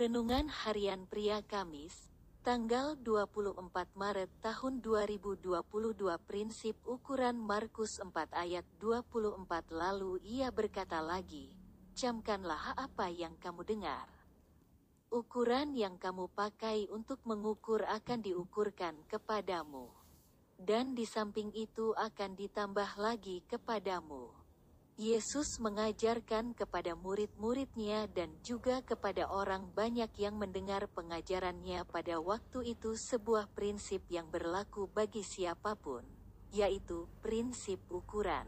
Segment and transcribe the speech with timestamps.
[0.00, 2.08] Renungan Harian Pria Kamis,
[2.40, 5.44] tanggal 24 Maret tahun 2022
[6.24, 11.52] Prinsip ukuran Markus 4 ayat 24 Lalu ia berkata lagi,
[11.92, 14.08] Camkanlah apa yang kamu dengar.
[15.12, 19.92] Ukuran yang kamu pakai untuk mengukur akan diukurkan kepadamu.
[20.56, 24.39] Dan di samping itu akan ditambah lagi kepadamu.
[25.00, 32.92] Yesus mengajarkan kepada murid-muridnya dan juga kepada orang banyak yang mendengar pengajarannya pada waktu itu
[33.00, 36.04] sebuah prinsip yang berlaku bagi siapa pun,
[36.52, 38.44] yaitu prinsip ukuran.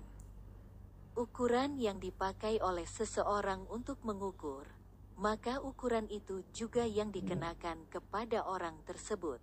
[1.17, 4.69] Ukuran yang dipakai oleh seseorang untuk mengukur,
[5.17, 9.41] maka ukuran itu juga yang dikenakan kepada orang tersebut.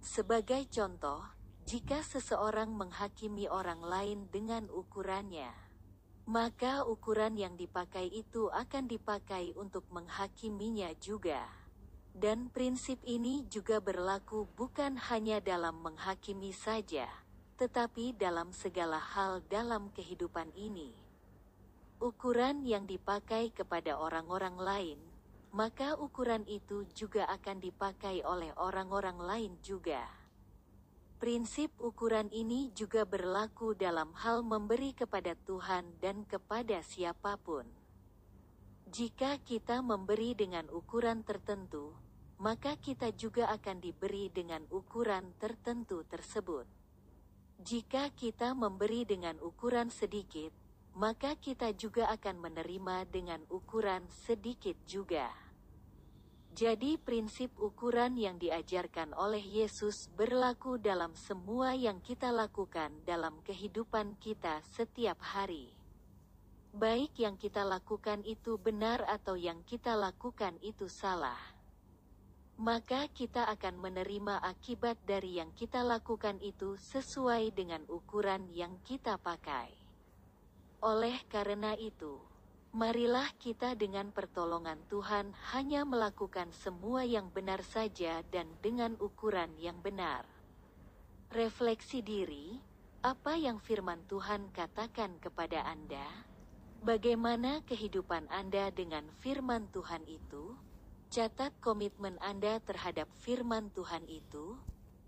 [0.00, 1.20] Sebagai contoh,
[1.68, 5.73] jika seseorang menghakimi orang lain dengan ukurannya,
[6.24, 11.44] maka ukuran yang dipakai itu akan dipakai untuk menghakiminya juga.
[12.14, 17.10] Dan prinsip ini juga berlaku bukan hanya dalam menghakimi saja,
[17.60, 20.96] tetapi dalam segala hal dalam kehidupan ini.
[22.00, 24.98] Ukuran yang dipakai kepada orang-orang lain,
[25.52, 30.23] maka ukuran itu juga akan dipakai oleh orang-orang lain juga.
[31.24, 37.64] Prinsip ukuran ini juga berlaku dalam hal memberi kepada Tuhan dan kepada siapa pun.
[38.92, 41.96] Jika kita memberi dengan ukuran tertentu,
[42.36, 46.68] maka kita juga akan diberi dengan ukuran tertentu tersebut.
[47.56, 50.52] Jika kita memberi dengan ukuran sedikit,
[50.92, 55.43] maka kita juga akan menerima dengan ukuran sedikit juga.
[56.54, 64.14] Jadi prinsip ukuran yang diajarkan oleh Yesus berlaku dalam semua yang kita lakukan dalam kehidupan
[64.22, 65.74] kita setiap hari.
[66.70, 71.42] Baik yang kita lakukan itu benar atau yang kita lakukan itu salah.
[72.54, 79.18] Maka kita akan menerima akibat dari yang kita lakukan itu sesuai dengan ukuran yang kita
[79.18, 79.74] pakai.
[80.86, 82.22] Oleh karena itu,
[82.74, 89.78] Marilah kita dengan pertolongan Tuhan hanya melakukan semua yang benar saja dan dengan ukuran yang
[89.78, 90.26] benar.
[91.30, 92.58] Refleksi diri,
[92.98, 96.02] apa yang firman Tuhan katakan kepada Anda?
[96.82, 100.58] Bagaimana kehidupan Anda dengan firman Tuhan itu?
[101.14, 104.58] Catat komitmen Anda terhadap firman Tuhan itu.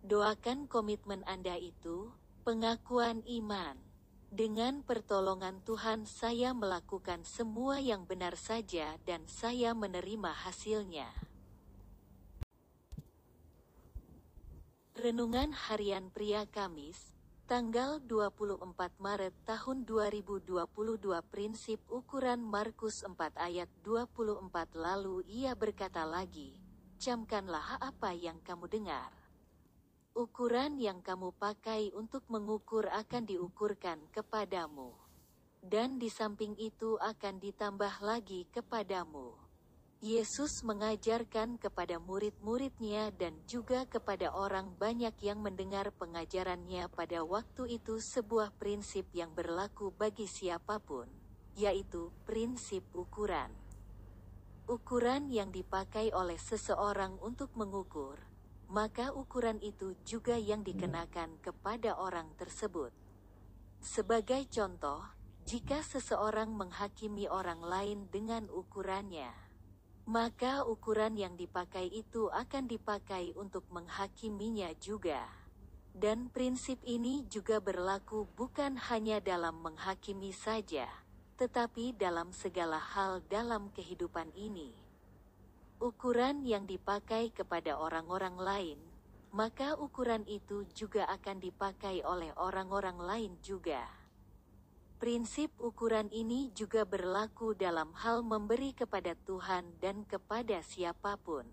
[0.06, 2.15] Doakan komitmen Anda itu,
[2.47, 3.86] pengakuan iman.
[4.26, 11.06] Dengan pertolongan Tuhan saya melakukan semua yang benar saja dan saya menerima hasilnya.
[14.97, 17.14] Renungan Harian Pria Kamis,
[17.47, 20.43] tanggal 24 Maret tahun 2022
[21.31, 26.58] Prinsip ukuran Markus 4 ayat 24 Lalu ia berkata lagi,
[26.98, 29.25] Camkanlah apa yang kamu dengar.
[30.16, 34.97] Ukuran yang kamu pakai untuk mengukur akan diukurkan kepadamu.
[35.60, 39.37] Dan di samping itu akan ditambah lagi kepadamu.
[40.00, 48.00] Yesus mengajarkan kepada murid-muridnya dan juga kepada orang banyak yang mendengar pengajarannya pada waktu itu
[48.00, 51.12] sebuah prinsip yang berlaku bagi siapa pun,
[51.60, 53.53] yaitu prinsip ukuran.
[54.65, 58.16] Ukuran yang dipakai oleh seseorang untuk mengukur,
[58.66, 62.91] maka ukuran itu juga yang dikenakan kepada orang tersebut.
[63.78, 65.06] Sebagai contoh,
[65.47, 69.31] jika seseorang menghakimi orang lain dengan ukurannya,
[70.06, 75.22] maka ukuran yang dipakai itu akan dipakai untuk menghakiminya juga.
[75.97, 80.84] Dan prinsip ini juga berlaku bukan hanya dalam menghakimi saja,
[81.41, 84.86] tetapi dalam segala hal dalam kehidupan ini
[85.76, 88.78] ukuran yang dipakai kepada orang-orang lain,
[89.37, 93.84] maka ukuran itu juga akan dipakai oleh orang-orang lain juga.
[94.97, 101.44] Prinsip ukuran ini juga berlaku dalam hal memberi kepada Tuhan dan kepada siapa pun.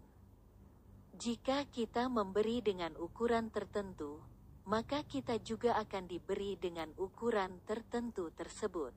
[1.20, 4.24] Jika kita memberi dengan ukuran tertentu,
[4.64, 8.96] maka kita juga akan diberi dengan ukuran tertentu tersebut.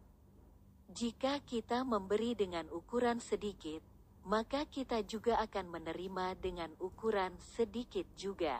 [0.94, 3.82] Jika kita memberi dengan ukuran sedikit,
[4.26, 8.58] maka kita juga akan menerima dengan ukuran sedikit juga.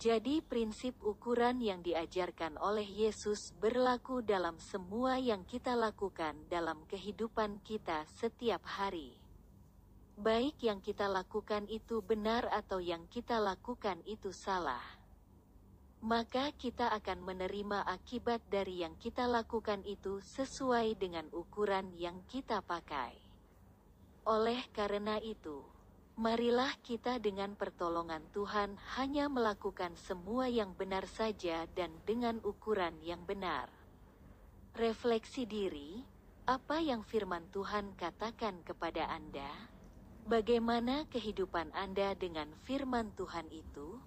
[0.00, 7.60] Jadi prinsip ukuran yang diajarkan oleh Yesus berlaku dalam semua yang kita lakukan dalam kehidupan
[7.60, 9.20] kita setiap hari.
[10.16, 14.80] Baik yang kita lakukan itu benar atau yang kita lakukan itu salah.
[16.00, 22.64] Maka kita akan menerima akibat dari yang kita lakukan itu sesuai dengan ukuran yang kita
[22.64, 23.29] pakai.
[24.30, 25.58] Oleh karena itu,
[26.14, 33.26] marilah kita dengan pertolongan Tuhan hanya melakukan semua yang benar saja dan dengan ukuran yang
[33.26, 33.66] benar.
[34.78, 36.06] Refleksi diri,
[36.46, 39.50] apa yang firman Tuhan katakan kepada Anda?
[40.30, 43.98] Bagaimana kehidupan Anda dengan firman Tuhan itu?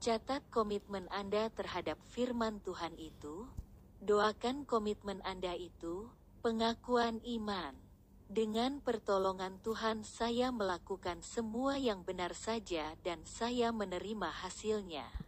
[0.00, 3.44] Catat komitmen Anda terhadap firman Tuhan itu.
[4.00, 6.08] Doakan komitmen Anda itu,
[6.40, 7.85] pengakuan iman.
[8.26, 15.25] Dengan pertolongan Tuhan saya melakukan semua yang benar saja dan saya menerima hasilnya.